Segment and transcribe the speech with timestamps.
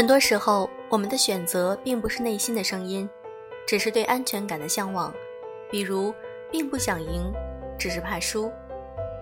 [0.00, 3.06] 很多时候，我们的选择并不是内心的声音，
[3.66, 5.12] 只是对安全感的向往。
[5.70, 6.14] 比如，
[6.50, 7.30] 并不想赢，
[7.78, 8.50] 只是怕输；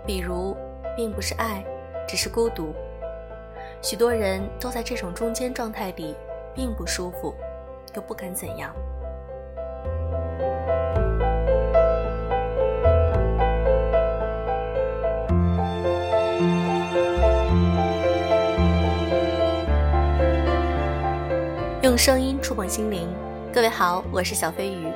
[0.06, 0.56] 比如，
[0.96, 1.64] 并不是爱，
[2.06, 2.72] 只是孤独。
[3.82, 6.14] 许多人都在这种中间状态里，
[6.54, 7.34] 并不舒服，
[7.96, 8.72] 又不敢怎样。
[21.98, 23.12] 声音触碰心灵，
[23.52, 24.86] 各位好，我是小飞鱼。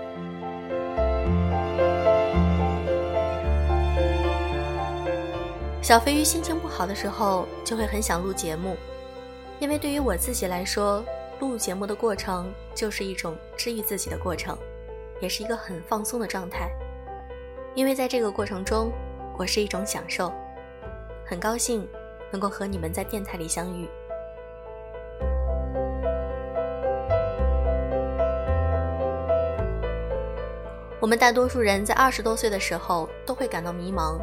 [5.83, 8.77] 小飞鱼心情不好的时候，就会很想录节目，
[9.59, 11.05] 因为对于我自己来说，
[11.41, 14.57] 录节目的过程就是一种治愈自己的过程，
[15.21, 16.71] 也是一个很放松的状态。
[17.75, 18.93] 因为在这个过程中，
[19.37, 20.33] 我是一种享受，
[21.27, 21.85] 很高兴
[22.31, 23.89] 能够和你们在电台里相遇。
[31.03, 34.21] 我们大多数人在二十多岁的时候都会感到迷茫，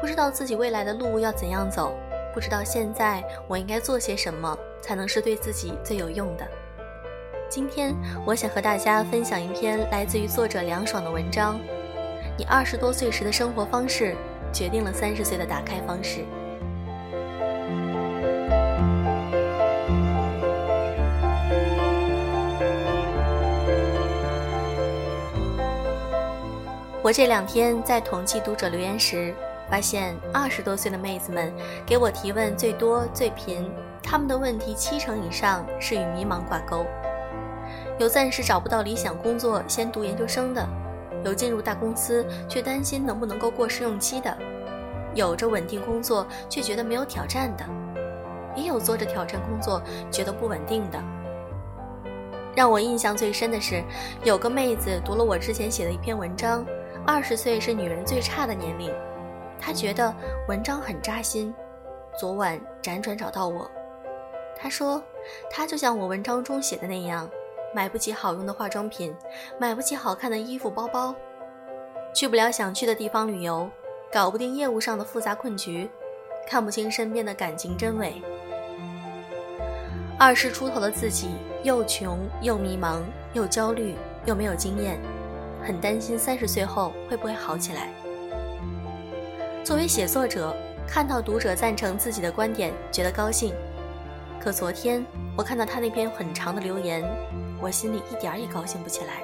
[0.00, 1.94] 不知道自己未来的路要怎样走，
[2.32, 6.48] 不知道现在我应该做些什么才能是对自己最有用的。
[7.50, 11.60] 今天我想和大家分享一篇来自于作者凉爽的文章：
[12.38, 14.16] 你二十多岁时的生活方式，
[14.50, 16.24] 决定了三十岁的打开方式。
[27.04, 29.34] 我这两天在统计读者留言时，
[29.68, 31.52] 发现二十多岁的妹子们
[31.84, 33.70] 给我提问最多、最频，
[34.02, 36.86] 她们的问题七成以上是与迷茫挂钩。
[37.98, 40.66] 有暂时找不到理想工作先读研究生的，
[41.26, 44.34] 有进入大公司却担心能不能够过试用期的，
[45.14, 47.66] 有着稳定工作却觉得没有挑战的，
[48.56, 50.98] 也有做着挑战工作觉得不稳定的。
[52.56, 53.84] 让我印象最深的是，
[54.22, 56.64] 有个妹子读了我之前写的一篇文章。
[57.06, 58.90] 二十岁是女人最差的年龄，
[59.60, 60.14] 她觉得
[60.48, 61.54] 文章很扎心。
[62.18, 63.70] 昨晚辗转找到我，
[64.56, 65.02] 她说，
[65.50, 67.28] 她就像我文章中写的那样，
[67.74, 69.14] 买不起好用的化妆品，
[69.58, 71.14] 买不起好看的衣服包包，
[72.14, 73.68] 去不了想去的地方旅游，
[74.10, 75.90] 搞不定业务上的复杂困局，
[76.48, 78.22] 看不清身边的感情真伪。
[80.18, 81.28] 二十出头的自己，
[81.64, 83.02] 又穷又迷茫，
[83.34, 83.94] 又焦虑，
[84.24, 84.98] 又没有经验。
[85.64, 87.88] 很担心三十岁后会不会好起来。
[89.64, 90.54] 作为写作者，
[90.86, 93.54] 看到读者赞成自己的观点，觉得高兴。
[94.38, 95.04] 可昨天
[95.36, 97.02] 我看到他那篇很长的留言，
[97.62, 99.22] 我心里一点也高兴不起来。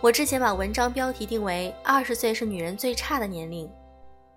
[0.00, 3.70] 我之前把文章标题定为“二十岁是女人最差的年龄”，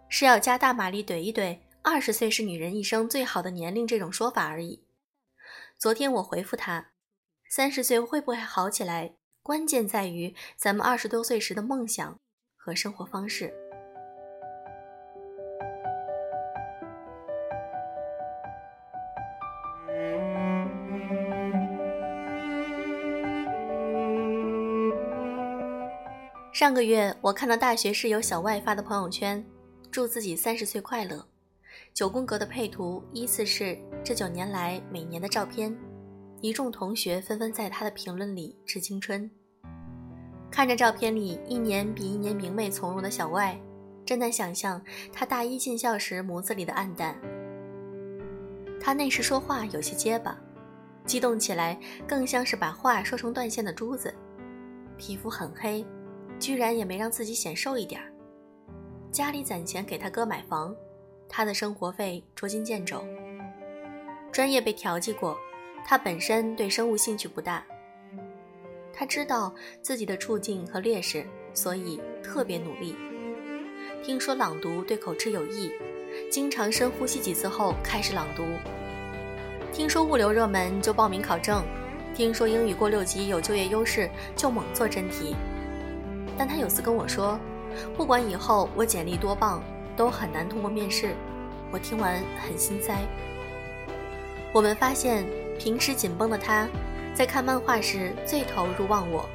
[0.10, 4.84] 是要加大马力怼一怼“二十岁是女人一生最好的年龄”这种说法而已。
[5.78, 6.88] 昨天我回复他
[7.50, 9.14] ：“三十岁会不会好起来？”
[9.44, 12.16] 关键在于咱们二十多岁时的梦想
[12.56, 13.52] 和生活方式。
[26.54, 29.44] 上个月，我看到大学室友小外发的朋友圈，
[29.90, 31.26] 祝自己三十岁快乐。
[31.96, 35.76] 九宫格的配图依次是这九年来每年的照片。
[36.42, 39.30] 一众同学纷纷在他的评论里致青春。
[40.50, 43.58] 看着照片里一年比一年明媚从容的小外，
[44.04, 44.82] 真难想象
[45.14, 47.16] 他大一进校时模子里的暗淡。
[48.82, 50.36] 他那时说话有些结巴，
[51.06, 54.14] 激动起来更像是把话说成断线的珠子。
[54.98, 55.86] 皮肤很黑，
[56.40, 58.12] 居然也没让自己显瘦一点儿。
[59.12, 60.76] 家里攒钱给他哥买房，
[61.30, 63.04] 他的生活费捉襟见肘。
[64.32, 65.38] 专业被调剂过。
[65.86, 67.64] 他本身对生物兴趣不大，
[68.94, 72.96] 他知道自己的处境和劣势，所以特别努力。
[74.02, 75.70] 听说朗读对口吃有益，
[76.32, 78.46] 经常深呼吸几次后开始朗读。
[79.74, 81.62] 听说物流热门就报名考证，
[82.16, 85.36] 听说英语过六级有就业优势就猛做真题。
[86.38, 87.38] 但他有次跟我说，
[87.98, 89.62] 不管以后我简历多棒，
[89.98, 91.14] 都很难通过面试。
[91.70, 92.98] 我听完很心塞。
[94.54, 95.26] 我们发现。
[95.64, 96.68] 平时紧绷的他，
[97.14, 99.30] 在看漫画时最投入忘我。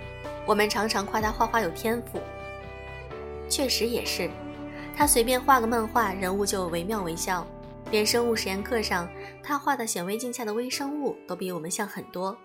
[0.44, 2.20] 我们常常夸他画画有天赋，
[3.48, 4.28] 确实也是。
[4.96, 7.46] 他随便画个漫画，人物就惟妙惟肖。
[7.92, 9.08] 连生物实验课上，
[9.40, 12.36] 他画的显微镜下的微生物都比我们像很多。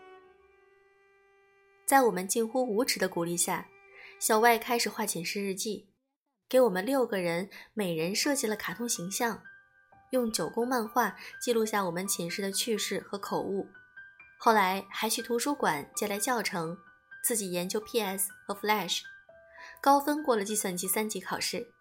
[1.84, 3.66] 在我们近乎无耻的鼓励下，
[4.20, 5.90] 小外开始画寝室日记，
[6.48, 9.42] 给我们六个人每人设计了卡通形象。
[10.12, 13.68] 用九宫漫画记录下我们寝室的趣事和口误。
[14.38, 16.78] 后来还去图书馆借来教程，
[17.24, 19.02] 自己研究 PS 和 Flash，
[19.82, 21.74] 高分过了计算机三级考试。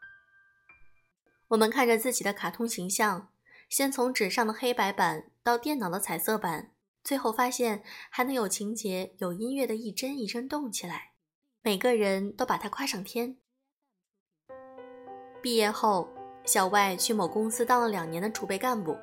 [1.48, 3.32] 我们看着自己的卡通形象，
[3.68, 6.72] 先从纸上的黑白版到电脑的彩色版，
[7.02, 11.12] 最后发现还能有情节、有音乐的一帧一帧动起来，
[11.62, 13.38] 每个人都把它夸上天。
[15.42, 16.12] 毕业后，
[16.50, 18.98] 小外去某公司当了两年的储备干部，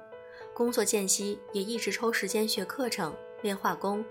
[0.53, 4.03] 工作间隙也一直抽时间学课程、练画工。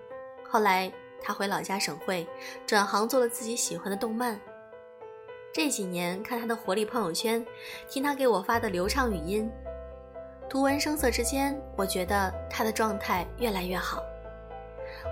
[0.43, 0.91] 后来
[1.21, 2.27] 他回老家省会，
[2.67, 4.41] 转行做了自己喜欢的动漫。
[5.53, 7.45] 这几年看他的活力朋友圈，
[7.91, 9.53] 听他给我发的流畅语音，
[10.49, 14.03] 图文声色之间，我觉得他的状态越来越好。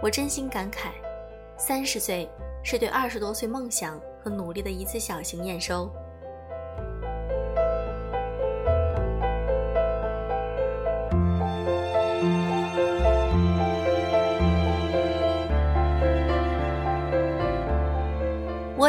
[0.03, 0.93] 我真心感慨，
[1.59, 2.27] 三十岁
[2.63, 5.95] 是对二十多岁梦想和努力的一次小型验收。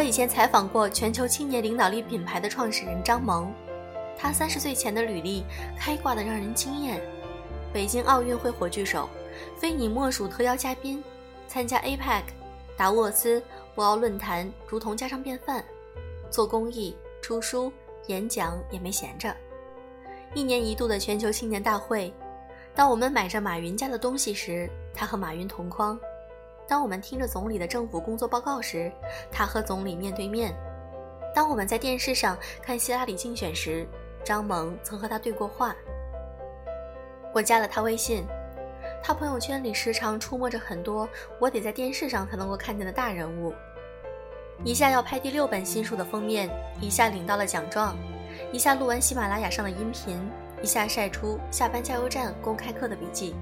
[0.06, 3.52] 以前采访过全球青年领导力品牌的创始人张萌，
[4.16, 5.44] 他三十岁前的履历
[5.76, 7.02] 开挂的让人惊艳：
[7.74, 9.10] 北京奥运会火炬手，
[9.58, 11.04] 非你莫属特邀嘉宾，
[11.48, 12.22] 参加 APEC、
[12.78, 13.42] 达沃斯、
[13.74, 15.66] 博鳌论坛如同家常便饭，
[16.30, 17.74] 做公益、出书、
[18.06, 19.36] 演讲也没闲着。
[20.36, 22.14] 一年一度的全球青年大会，
[22.76, 26.00] 当我们买着马云家的东西时，他和马云同框。
[26.68, 28.92] 当我们听着总理的政府工作报告时，
[29.32, 30.52] 他和总理面对面；
[31.34, 33.88] 当我们在电视上看希拉里竞选时，
[34.24, 35.76] 张萌曾和他对过话。
[37.34, 38.26] 我加了他微信，
[39.04, 41.08] 他朋友圈里时常出没着很多
[41.40, 43.54] 我得在电视上才能够看见的大人物：
[44.64, 46.50] 一下要拍第六本新书的封面，
[46.82, 47.96] 一下领到了奖状，
[48.52, 50.20] 一下录完喜马拉雅上的音频，
[50.64, 53.36] 一下晒出下班加油站公开课的笔记。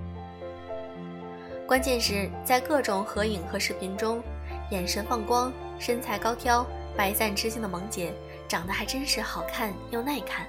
[1.66, 4.22] 关键是在各种合影和视频中，
[4.70, 6.66] 眼神放光、身材高挑、
[6.96, 8.14] 白赞知性的萌姐，
[8.50, 10.46] 长得还真是好看又耐看。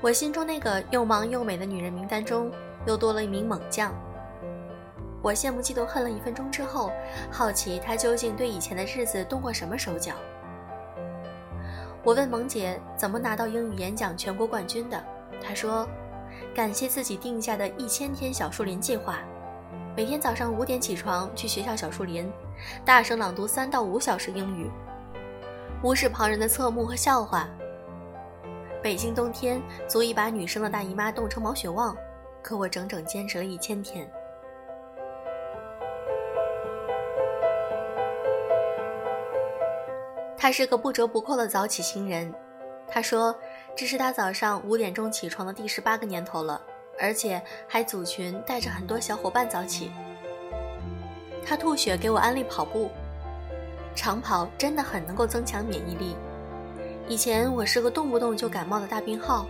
[0.00, 2.50] 我心中那个又忙又美的女人名单中，
[2.86, 3.92] 又多了一名猛将。
[5.20, 6.90] 我羡慕、嫉妒、恨了一分钟之后，
[7.30, 10.14] 好奇她究竟对以前的日子动过什么手脚。
[12.02, 15.04] 我问萌姐怎么拿到英语演讲全国冠军的，
[15.42, 15.86] 她说。
[16.58, 19.20] 感谢自己定下的一千天小树林计划，
[19.96, 22.28] 每天早上五点起床去学校小树林，
[22.84, 24.68] 大声朗读三到五小时英语，
[25.84, 27.48] 无视旁人的侧目和笑话。
[28.82, 31.96] 北京冬天足以把女生的大姨妈冻成毛血旺，
[32.42, 34.10] 可我整整坚持了一千天。
[40.36, 42.34] 他是个不折不扣的早起新人，
[42.88, 43.32] 他说。
[43.78, 46.60] 这是他早上五点钟起床的第十八个年头了，
[46.98, 49.92] 而且还组群带着很多小伙伴早起。
[51.46, 52.90] 他吐血给我安利跑步，
[53.94, 56.16] 长跑真的很能够增强免疫力。
[57.06, 59.46] 以前我是个动不动就感冒的大病号，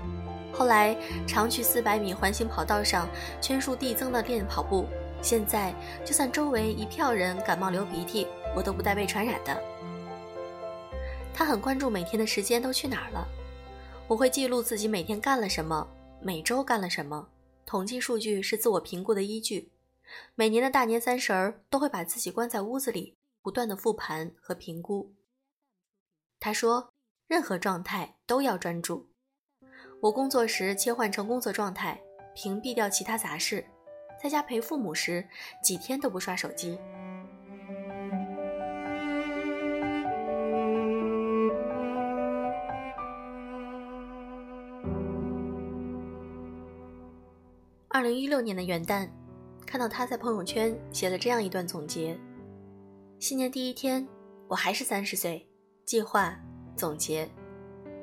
[0.52, 0.94] 后来
[1.26, 3.08] 常去四百米环形跑道上
[3.40, 4.84] 圈数递增的练跑步，
[5.22, 5.72] 现在
[6.04, 9.58] 就算周围一票人感冒流鼻涕，我都不带被传染的。
[11.32, 13.26] 他很关注每天的时间都去哪儿了。
[14.08, 15.86] 我会记录自己每天干了什么，
[16.22, 17.28] 每周干了什么。
[17.66, 19.70] 统计数据是自我评估的依据。
[20.34, 25.12] 每年的大年三十儿，都会把自己关在屋子里，不断的复盘和评估。
[26.40, 26.88] 他说，
[27.26, 29.10] 任何状态都要专注。
[30.00, 32.00] 我工作时切换成工作状态，
[32.34, 33.62] 屏蔽掉其他杂事。
[34.18, 35.28] 在家陪父母时，
[35.62, 36.78] 几天都不刷手机。
[47.90, 49.08] 二零一六年的元旦，
[49.64, 52.18] 看到他在朋友圈写了这样一段总结：
[53.18, 54.06] 新年第一天，
[54.46, 55.48] 我还是三十岁，
[55.86, 56.38] 计划
[56.76, 57.26] 总结，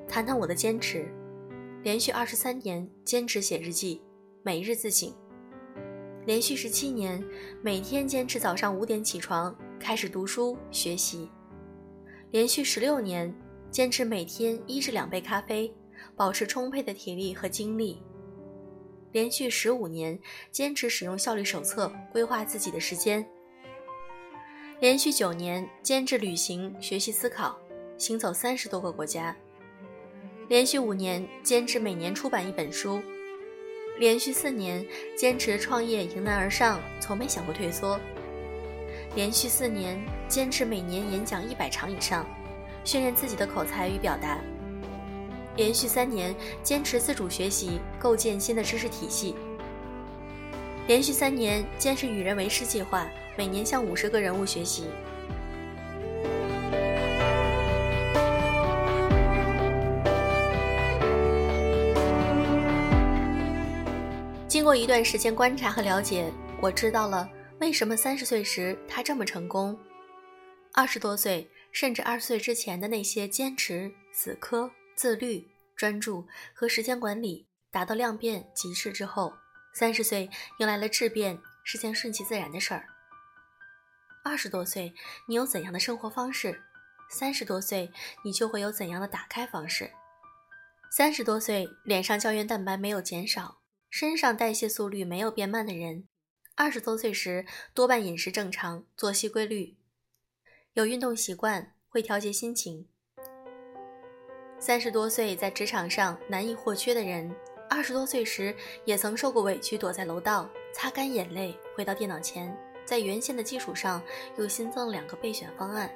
[0.07, 1.07] 谈谈我的坚持。
[1.83, 4.01] 连续二十三年坚持写日记，
[4.41, 5.13] 每日自省；
[6.25, 7.23] 连续十七年
[7.61, 11.29] 每天坚持早上五点起床开始读书学习；
[12.31, 13.31] 连续十六年
[13.69, 15.71] 坚持每天一至两杯咖啡，
[16.15, 18.01] 保持充沛的体力和精力。
[19.15, 20.19] 连续十五年
[20.51, 23.25] 坚持使用效率手册规划自己的时间，
[24.81, 27.57] 连续九年坚持旅行学习思考，
[27.97, 29.33] 行走三十多个国家，
[30.49, 33.01] 连续五年坚持每年出版一本书，
[33.97, 37.97] 连续四年坚持创业迎难而上，从没想过退缩，
[39.15, 42.27] 连续四年坚持每年演讲一百场以上，
[42.83, 44.41] 训练自己的口才与表达。
[45.55, 49.33] 连续三年坚持自主学习，构建新的知识体系；
[50.87, 53.07] 连续三年坚持与人为师计划，
[53.37, 54.85] 每年向五十个人物学习。
[64.47, 66.31] 经过一段时间观察和了解，
[66.61, 69.77] 我知道了为什么三十岁时他这么成功。
[70.73, 74.69] 二十多岁甚至二十岁之前的那些坚持、死磕。
[74.95, 79.33] 自律、专注和时间管理达到量变极致之后，
[79.73, 82.87] 三十岁迎来了质变，是件顺其自然的事儿。
[84.23, 84.93] 二十多岁，
[85.27, 86.63] 你有怎样的生活方式，
[87.09, 87.91] 三十多岁
[88.23, 89.91] 你就会有怎样的打开方式。
[90.89, 96.07] 三十多岁，脸上胶原蛋白没有减少，身上代谢速率没有变慢的人，
[96.55, 99.77] 二十多岁时多半饮食正常，作息规律，
[100.73, 102.87] 有运动习惯，会调节心情。
[104.65, 107.31] 三十多岁在职场上难以或缺的人，
[107.69, 108.51] 二十多岁时
[108.83, 112.51] 也曾受过委屈，躲在楼道擦干眼泪，回到电脑前，
[112.83, 114.01] 在原先的基础上
[114.37, 115.87] 又新增了两个备选方案。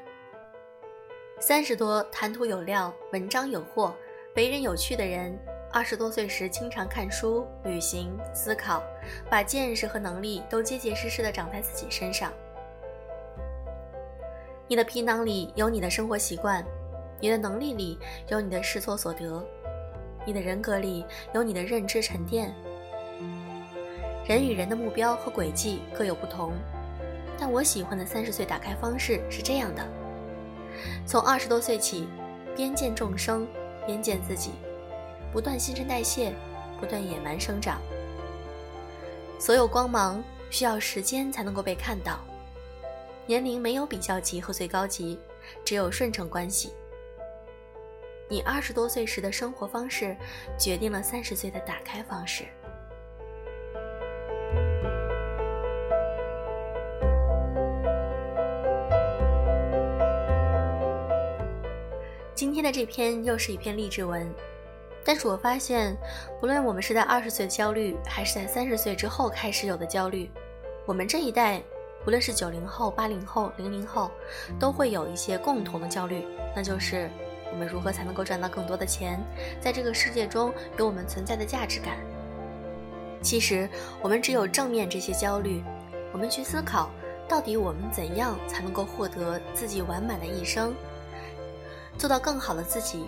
[1.40, 3.92] 三十多谈吐有料，文章有货，
[4.36, 5.36] 为人有趣的人，
[5.74, 8.84] 二十多岁时经常看书、旅行、思考，
[9.32, 12.32] 把见识和能力都结结实实的长在自己身上。
[14.68, 16.64] 你的皮囊里有你的生活习惯。
[17.20, 17.98] 你的能力里
[18.28, 19.46] 有你的试错所得，
[20.26, 22.54] 你的人格里有你的认知沉淀。
[24.26, 26.54] 人与人的目标和轨迹各有不同，
[27.38, 29.84] 但我喜欢的三十岁打开方式是这样的：
[31.06, 32.08] 从二十多岁起，
[32.56, 33.48] 边见众生，
[33.86, 34.52] 边见自己，
[35.34, 36.32] 不断新陈代谢，
[36.80, 37.82] 不断野蛮生长。
[39.40, 42.20] 所有光芒需要时间才能够被看到，
[43.26, 45.20] 年龄没有比较级和最高级，
[45.66, 46.72] 只有顺承关系。
[48.32, 50.16] 你二十多岁时的生活方式，
[50.56, 52.44] 决定了三十岁的打开方式。
[62.36, 64.32] 今天的这篇又是一篇励志文，
[65.04, 65.98] 但是我发现，
[66.40, 70.30] 不论我们是在二十岁的焦虑，还是在三十岁之后开始有的焦虑，
[70.86, 71.60] 我们这一代，
[72.06, 74.12] 不论是九零后、八零后、零零后，
[74.60, 76.24] 都会有一些共同的焦虑，
[76.56, 77.10] 那就是。
[77.51, 79.20] 我们如何才能够赚到更多的钱，
[79.60, 81.98] 在这个世界中有我们存在的价值感？
[83.22, 83.68] 其实，
[84.01, 85.63] 我们只有正面这些焦虑，
[86.13, 86.89] 我们去思考，
[87.27, 90.74] 到底我们怎样才能够获得自己完满的一生，
[91.98, 93.06] 做到更好的自己？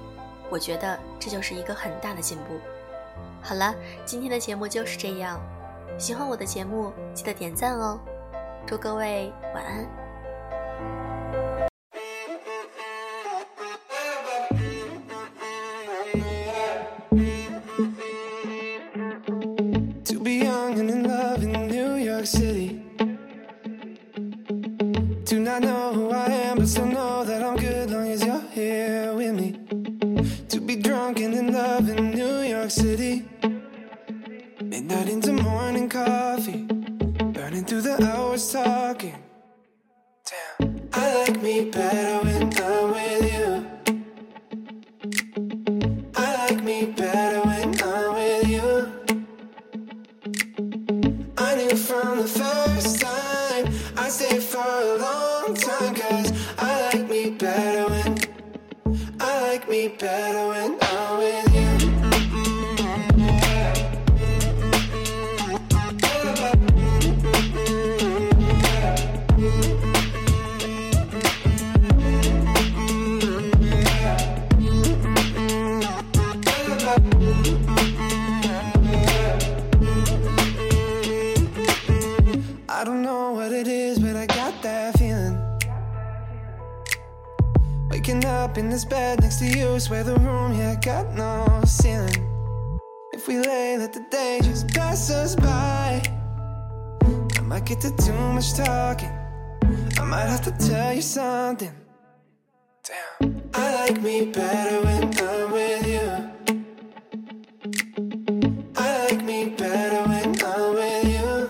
[0.50, 2.60] 我觉得这就是一个很大的进步。
[3.42, 5.40] 好了，今天的节目就是这样。
[5.98, 8.00] 喜欢我的节目，记得点赞哦。
[8.68, 10.01] 祝各位晚安。
[25.32, 29.14] Do not know who I am, but still know that I'm good long as you're here
[29.14, 29.52] with me.
[30.50, 33.30] To be drunk and in love in New York City.
[34.62, 36.64] Midnight into morning coffee.
[36.66, 39.24] Burning through the hours talking.
[40.30, 40.90] Damn.
[40.92, 42.31] I like me better
[55.80, 58.18] time, cause I like me better when
[59.20, 60.71] I like me better when
[88.10, 89.80] up in this bed next to you.
[89.80, 92.28] Swear the room, yeah, got no ceiling.
[93.14, 96.02] If we lay, let the day just pass us by.
[97.38, 99.12] I might get to too much talking.
[100.00, 101.72] I might have to tell you something.
[102.84, 103.44] Damn.
[103.54, 106.10] I like me better when I'm with you.
[108.78, 111.50] I like me better when I'm with you.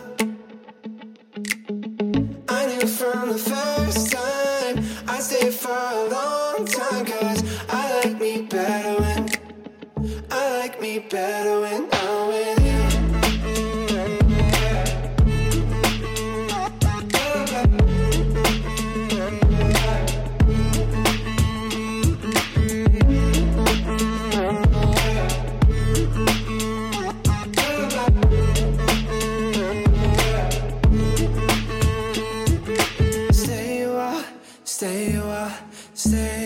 [2.50, 6.31] I knew from the first time I stayed for a long
[6.94, 9.30] I like me better when
[10.30, 12.72] I like me better when I'm with you.
[35.94, 36.41] stay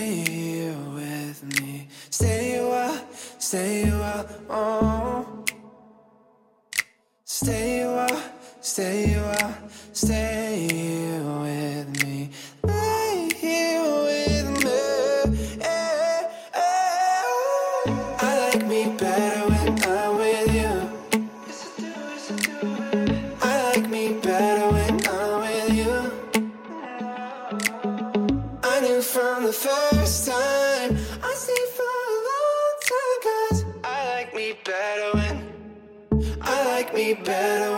[29.92, 30.98] first time.
[31.24, 35.36] I see for a long time, cause I like me better when
[36.42, 37.75] I like me better.